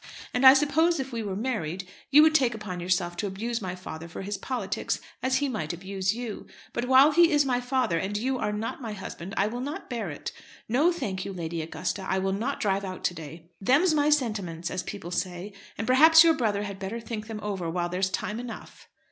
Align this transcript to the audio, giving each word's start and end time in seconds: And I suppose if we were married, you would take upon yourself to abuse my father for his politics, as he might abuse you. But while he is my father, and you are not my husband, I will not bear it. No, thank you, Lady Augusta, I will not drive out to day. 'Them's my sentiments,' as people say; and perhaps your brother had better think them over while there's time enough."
And 0.33 0.47
I 0.47 0.55
suppose 0.55 0.99
if 0.99 1.11
we 1.11 1.21
were 1.21 1.35
married, 1.35 1.87
you 2.09 2.23
would 2.23 2.33
take 2.33 2.55
upon 2.55 2.79
yourself 2.79 3.15
to 3.17 3.27
abuse 3.27 3.61
my 3.61 3.75
father 3.75 4.07
for 4.07 4.23
his 4.23 4.35
politics, 4.35 4.99
as 5.21 5.35
he 5.35 5.47
might 5.47 5.73
abuse 5.73 6.15
you. 6.15 6.47
But 6.73 6.85
while 6.85 7.11
he 7.11 7.31
is 7.31 7.45
my 7.45 7.61
father, 7.61 7.99
and 7.99 8.17
you 8.17 8.39
are 8.39 8.51
not 8.51 8.81
my 8.81 8.93
husband, 8.93 9.35
I 9.37 9.45
will 9.45 9.59
not 9.61 9.91
bear 9.91 10.09
it. 10.09 10.31
No, 10.67 10.91
thank 10.91 11.23
you, 11.23 11.31
Lady 11.31 11.61
Augusta, 11.61 12.03
I 12.09 12.17
will 12.17 12.33
not 12.33 12.59
drive 12.59 12.83
out 12.83 13.03
to 13.03 13.13
day. 13.13 13.51
'Them's 13.61 13.93
my 13.93 14.09
sentiments,' 14.09 14.71
as 14.71 14.81
people 14.81 15.11
say; 15.11 15.53
and 15.77 15.85
perhaps 15.85 16.23
your 16.23 16.33
brother 16.33 16.63
had 16.63 16.79
better 16.79 16.99
think 16.99 17.27
them 17.27 17.39
over 17.43 17.69
while 17.69 17.87
there's 17.87 18.09
time 18.09 18.39
enough." 18.39 18.89